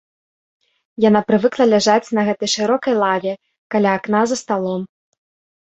[1.05, 3.33] Яна прывыкла ляжаць на гэтай шырокай лаве,
[3.77, 4.81] каля акна за сталом.